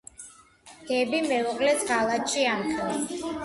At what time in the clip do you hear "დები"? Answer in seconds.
0.87-1.21